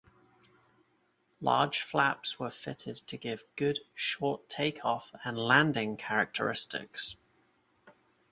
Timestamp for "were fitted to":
2.39-3.17